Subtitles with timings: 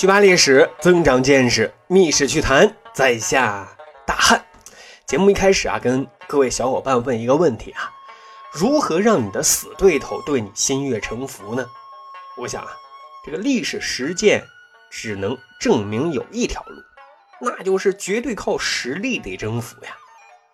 [0.00, 3.68] 去扒历史，增长见识，密室趣谈，在下
[4.06, 4.42] 大汉。
[5.06, 7.92] 节目一开始啊，跟各位小伙伴问一个问题啊：
[8.50, 11.66] 如何让你的死对头对你心悦诚服呢？
[12.38, 12.70] 我想啊，
[13.26, 14.42] 这个历史实践
[14.90, 16.82] 只能证明有一条路，
[17.42, 19.90] 那就是绝对靠实力得征服呀。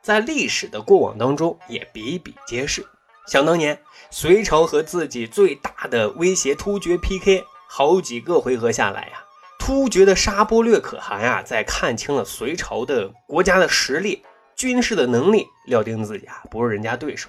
[0.02, 2.84] 在历史的过往当中，也比比皆是。
[3.28, 9.22] 想当年，隋朝和自己最大的威胁突厥 PK，好几个回合下来呀。
[9.66, 14.22] 突厥的沙钵略可汗啊，在看清了隋朝的国家的实力、
[14.54, 17.28] 军事的能力，料定自己啊不是人家对手，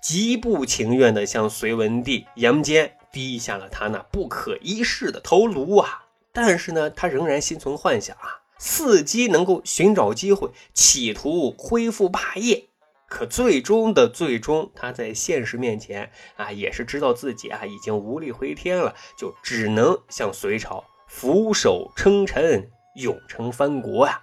[0.00, 6.06] 极不情愿地向隋文帝杨坚低下了他那不可一世的头颅啊！
[6.32, 12.70] 但是呢，他仍然心存幻想啊，伺机能够寻找机会，企图恢复霸业。
[13.06, 20.82] 可最终的最终，他在现实面前啊，也是知道自己啊已经无力回天了，就只能向隋朝。
[21.06, 24.20] 俯首称臣，永称藩国啊！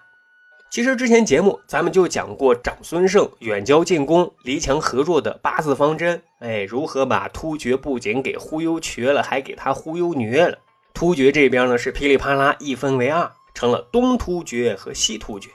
[0.69, 6.21] 其实之前节目咱们就讲过长孙晟远交近攻、离强合弱的八字方针。
[6.39, 10.57] 哎，如何把突厥不仅给忽悠瘸了，还给他忽悠虐了？
[10.93, 15.49] 突厥这边呢是噼里啪啦一分为二，成了东突厥和西突厥。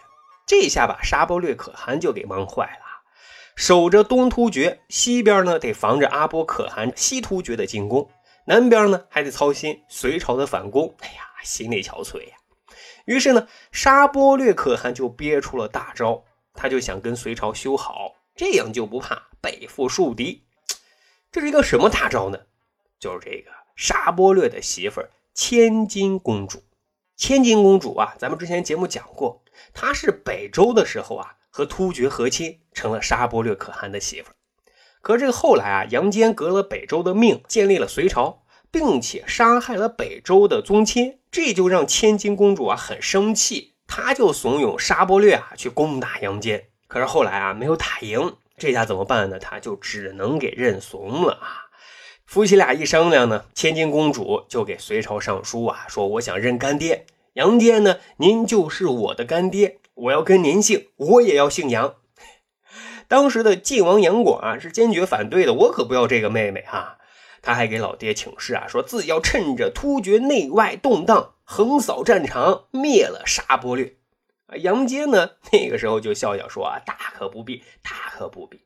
[0.46, 3.02] 这下把沙钵略可汗就给忙坏了，
[3.54, 8.08] 守着东突厥，西边呢得防着阿波可汗西突厥的进攻。
[8.48, 12.36] 南边呢还得操心隋朝的反攻，哎呀，心力憔悴呀。
[13.04, 20.46] 于是呢，沙钵略可汗就憋出了大招，他就想跟隋朝修好，这样就不怕背负树敌。
[21.30, 22.38] 这是一个什么大招呢？
[22.98, 26.64] 就是这个沙钵略的媳妇儿千金公主。
[27.16, 29.42] 千金公主啊，咱们之前节目讲过，
[29.74, 34.37] 她是北周的时候啊和突厥和亲，成了沙钵略可汗的媳妇儿。
[35.08, 46.64] 可这个后来啊，杨坚革了北周的命，建立了隋朝，并且杀害了北周的宗亲，这就让千金公主啊很生气，她就怂恿沙伯略啊去攻打杨坚。
[46.88, 49.38] 可是后来啊没有打赢，这下怎么办呢？
[49.38, 51.72] 他就只能给认怂了啊。
[52.26, 61.94] 夫妻俩一商量呢，千金公主就给隋朝上书啊，说我想认干爹杨坚呢，您就是我的干爹，我要跟您姓，我也要姓杨。
[63.08, 66.98] 当时的晋王杨广啊是坚决反对的，我可不要这个妹妹啊。
[67.40, 73.96] 他还给老爹请示啊，说自己要趁着突厥内外动荡，横扫战场，灭了沙钵略。
[74.46, 78.62] 啊，杨坚呢那个时候就笑笑说啊，大可不必，大可不必。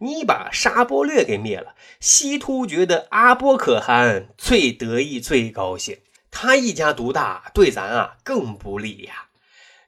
[0.00, 5.98] 你把沙钵略给灭了，西突厥的阿波可汗最得意最高兴，
[6.30, 9.27] 他一家独大，对咱啊更不利呀。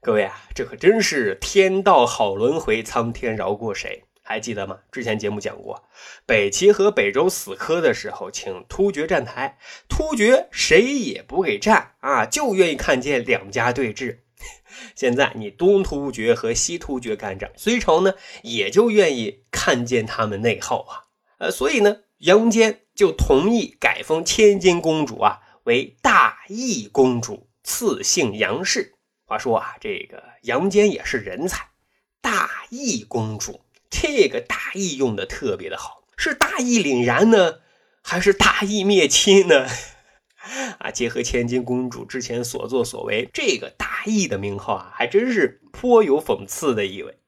[0.03, 4.05] 各位啊，这可真是天道好轮回，苍天饶过谁？
[4.23, 4.79] 还记得吗？
[4.91, 5.85] 之前节目讲过，
[6.25, 9.59] 北齐和北周死磕的时候，请突厥站台，
[9.91, 14.21] 突厥谁也不给站啊，就愿意看见两家对峙。
[14.97, 21.13] 现在你东突厥和西突厥干仗，隋朝呢也就愿意看见他们内耗啊。
[21.37, 28.95] 呃，所以呢，杨坚就同意改封千金公主啊为大义公主，赐姓杨氏。
[29.31, 31.69] 话说啊，这个杨坚也是人才，
[32.21, 37.61] 大义公主这个大义用的特别的好，是大义凛然呢，
[38.03, 39.69] 还是大义灭亲呢？
[40.81, 47.21] 啊，结合千金公主之前所作所为，这个大义的名号啊，还真是颇有讽刺的意味。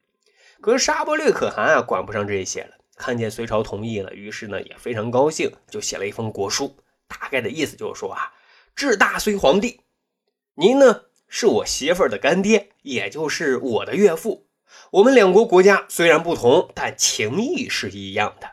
[0.61, 6.77] 可是沙钵略可汗啊，管不上这些了，看见隋朝同意了，于是呢也非常高兴，就写了一封国书，
[7.07, 8.33] 大概的意思就是说啊，
[8.75, 9.83] 至大隋皇帝，
[10.57, 11.03] 您呢？
[11.34, 14.48] 是我媳妇儿的干爹，也就是我的岳父。
[14.91, 18.50] 我们两国国家虽然不同，但情谊是一样的。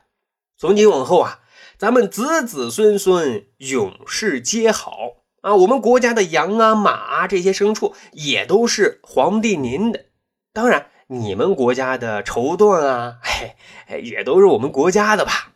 [0.58, 1.42] 从今往后啊，
[1.78, 5.56] 咱们子子孙孙永世皆好啊！
[5.56, 10.06] 我们国家的羊啊、马啊这些牲畜也都是皇帝您的。
[10.54, 15.52] 当然，你们国家的绸缎啊，嘿，也都是我们国家的吧？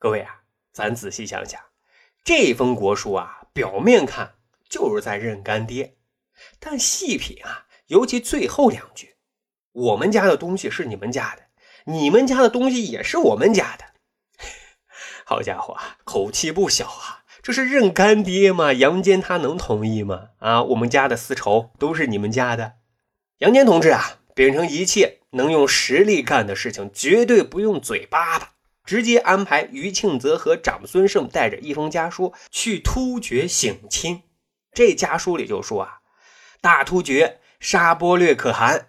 [0.00, 0.40] 各位啊，
[0.72, 1.60] 咱仔细想想，
[2.24, 4.34] 这封国书啊，表面看
[4.68, 5.94] 就是在认干爹。
[6.58, 9.16] 但细品啊，尤其最后两句，
[9.72, 11.44] 我们家的东西是你们家的，
[11.86, 13.84] 你们家的东西也是我们家的。
[15.24, 17.24] 好家伙啊，口气不小啊！
[17.42, 18.72] 这是认干爹吗？
[18.72, 20.28] 杨坚他能同意吗？
[20.38, 22.74] 啊，我们家的丝绸都是你们家的。
[23.38, 28.52] 杨坚同志啊，秉承一切能用实力干的事情，绝对不用嘴巴巴，
[28.84, 34.24] 直接安排于庆泽和长孙晟带着一封家书去突厥省亲。
[34.72, 35.99] 这家书里就说啊。
[36.60, 38.88] 大突厥沙钵略可汗，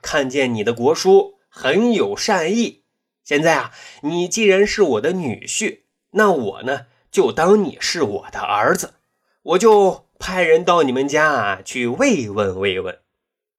[0.00, 2.82] 看见你的国书很有善意。
[3.22, 3.72] 现在啊，
[4.02, 5.82] 你既然是我的女婿，
[6.12, 8.94] 那我呢就当你是我的儿子，
[9.42, 12.98] 我就派人到你们家啊去慰问慰问。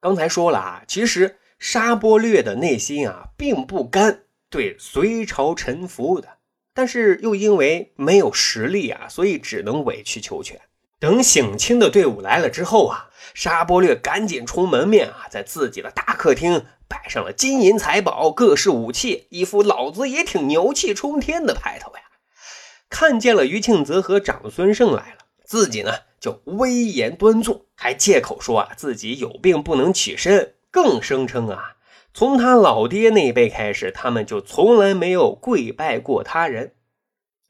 [0.01, 6.27] 刚才说了啊，其实沙波略的内心啊并不甘对隋朝臣服的，
[6.73, 10.59] 但是又因为没有实力啊，所以只能委曲求全。
[10.99, 22.01] 等省亲的队伍来了之后啊，沙波略赶紧出门面啊，在自己的大客厅摆上了金银财宝、各式武器，一副老子也挺牛气冲天的派头呀。
[22.89, 31.75] 看见了于庆泽和长孙晟来了，自己呢就威严端坐，还借口说啊自己有病不能起身，更声称啊
[32.13, 36.73] 从他老爹那一辈开始，他们就从来没有跪拜过他人。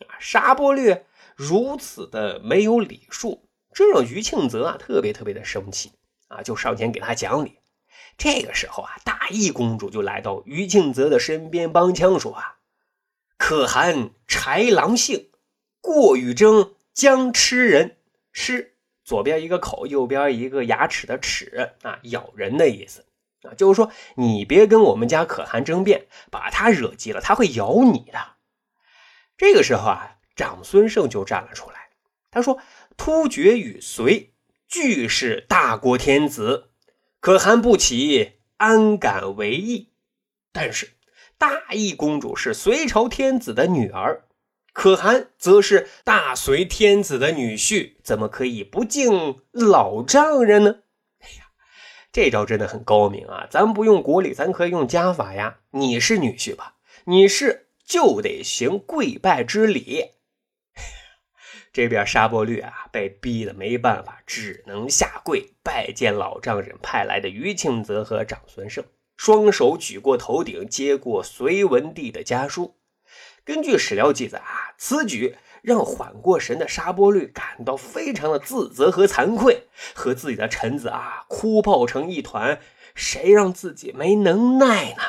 [0.08, 1.06] 啊，沙波略。
[1.36, 5.92] 如此的没有礼数，这让于庆泽啊特别特别的生气
[6.28, 7.60] 啊，就上前给他讲理。
[8.18, 12.58] 这个时候啊，大义公主就来到于庆泽的身边帮腔说啊
[13.38, 15.30] ：“可汗豺狼性，
[15.82, 17.98] 过与争将吃人。
[18.32, 23.06] 吃左边一个口，右边一个牙齿的齿啊，咬人的意思
[23.42, 28.20] 啊，就是说你别跟我们家可汗争辩，把他惹急了，他会咬你的。
[29.38, 31.90] 这个时候啊。”长孙晟就站了出来，
[32.32, 32.58] 他说
[32.98, 34.34] ：“突厥与隋
[34.68, 36.70] 俱是大国天子，
[37.20, 39.90] 可汗不起，安敢为义？
[40.52, 40.94] 但是
[41.38, 44.26] 大义公主是隋朝天子的女儿，
[44.72, 50.78] 可汗则是大隋天子的女婿，怎么可以不敬老丈人呢？”
[51.20, 51.46] 哎呀，
[52.12, 53.48] 这招真的很高明啊！
[53.50, 55.60] 咱不用国礼，咱可以用家法呀。
[55.72, 56.76] 你是女婿吧？
[57.06, 60.12] 你是就得行跪拜之礼。
[61.74, 68.86] 这边沙波略啊，被逼得没办法，只能下跪拜见老丈人派来的于庆泽和长孙晟，
[69.18, 72.78] 双手举过头顶，接过隋文帝的家书。
[73.44, 82.62] 根据史料记载啊，此举让缓过神的沙波略感到非常的自责和惭愧，和自己的臣子啊哭抱成一团。
[82.94, 85.02] 谁让自己没能耐呢？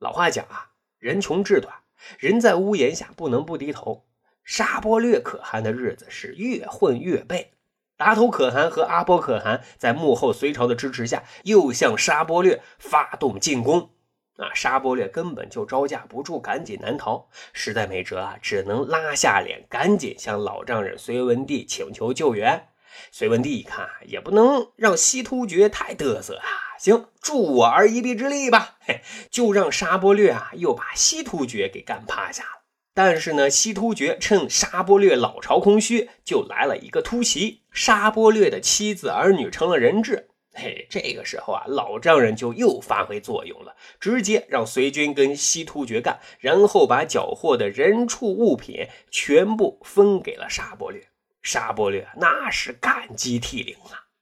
[0.00, 1.72] 老话讲啊，人穷志短，
[2.18, 4.09] 人在屋檐下，不能不低头。
[4.44, 7.52] 沙波略可汗的日子是越混越背，
[7.96, 13.90] 达头可汗和阿波可汗在幕后隋朝的支持下，又向沙波略发动进攻。
[14.36, 17.28] 啊，沙波略根本就招架不住，赶紧难逃。
[17.52, 22.68] 实在没辙啊，只能拉下脸，赶紧向老丈人隋文帝请求救援。
[23.12, 32.59] 隋文帝一看，也不能让西突厥太嘚瑟啊，行，助我儿一臂之力吧，嘿，就让沙波略啊，又把西突厥给干趴下了。
[33.02, 37.62] 但是呢，西突厥趁沙波略老巢空虚，就来了一个突袭。
[37.72, 40.28] 沙波略的妻子儿女成了人质。
[40.52, 51.08] 嘿，这个时候啊，老丈人就又发挥作用了，直接让隋军跟西突厥干，然后把缴获的人畜物品全部分给了沙波略。
[51.40, 54.12] 沙波略那是感激涕零啊！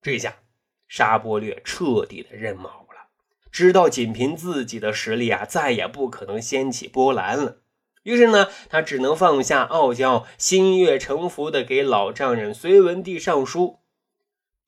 [0.00, 0.36] 这下
[0.86, 3.08] 沙波略彻底的认毛了，
[3.50, 7.62] 知道仅凭自己的实力啊，再也不可能掀起波澜了。
[8.04, 13.80] 于是呢，他只能放下傲娇，心悦诚服的给老丈人隋文帝上书：“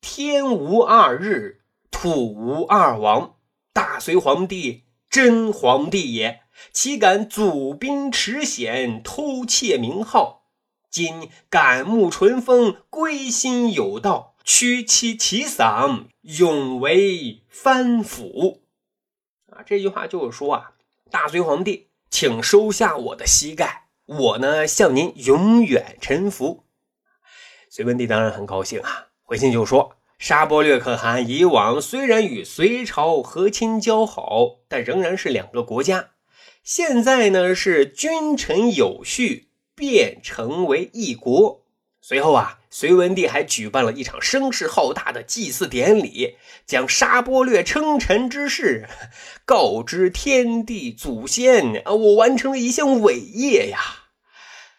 [0.01, 1.61] 天无二日，
[1.91, 3.35] 土无二王，
[3.71, 6.41] 大隋皇帝真皇帝也，
[6.73, 10.47] 岂敢祖兵持险，偷窃名号？
[10.89, 18.63] 今感慕淳风，归心有道，屈其其嗓，永为藩辅。”
[19.53, 20.71] 啊，这句话就是说啊，
[21.11, 21.89] 大隋皇帝。
[22.09, 26.63] 请收下我的膝盖，我呢向您永远臣服。
[27.69, 36.11] 隋文帝当然很高兴啊，回信就说：沙波略可汗以往虽然与隋朝和亲交好，但仍然是两个国家。
[36.63, 41.63] 现在呢是君臣有序，变成为一国。
[42.01, 42.59] 随后啊。
[42.79, 48.87] 隋文帝还举办了一场声势浩大的祭祀典礼，将沙波略称臣之事
[49.45, 51.93] 告知天地祖先啊！
[51.93, 53.79] 我完成了一项伟业呀！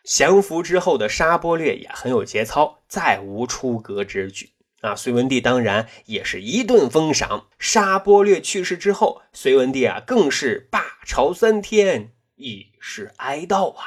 [0.05, 4.95] 降服之后的沙波略也很有节操，再无出格之举啊！
[4.95, 7.49] 隋文帝当然也是一顿封赏。
[7.59, 13.85] 沙波略去世之后，隋文帝啊更是罢朝三天，以示哀悼啊！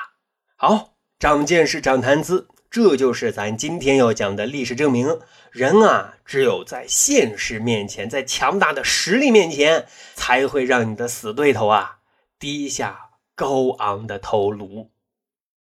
[0.58, 2.50] 好，长见识，长谈资。
[2.72, 5.20] 这就是咱今天要讲的历史证明。
[5.52, 9.86] 人啊，只有在现实面前，在强大的实力面前，
[10.16, 11.98] 才会让你的死对头啊
[12.40, 14.90] 低下高昂的头颅。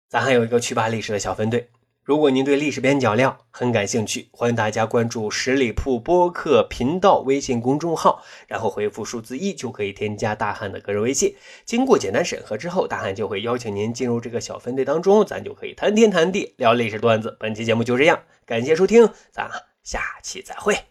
[0.09, 1.71] 咱还有一个去吧历史的小分队。
[2.11, 11.37] 如果您对历史边角料很感兴趣，欢迎大家关注十里铺播客频道微信公众号，然后回复数字一就可以添加大汉的个人微信。
[11.65, 17.37] 经过简单审核之后，大汉就会邀请您进入这个小分队当中，咱就可以谈天谈地聊历史段子。
[17.39, 19.49] 本期节目就这样，感谢收听，咱
[19.85, 20.90] 下期再会。